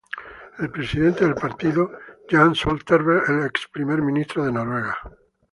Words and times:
El 0.57 0.71
presidente 0.71 1.25
del 1.25 1.35
partido, 1.35 1.91
Jens 2.27 2.57
Stoltenberg, 2.61 3.29
el 3.41 3.45
ex 3.45 3.67
Primer 3.71 4.01
ministro 4.01 4.43
de 4.43 4.51
Noruega. 4.51 4.97